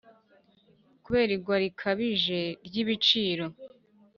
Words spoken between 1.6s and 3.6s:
rikabije ry'ibiciro,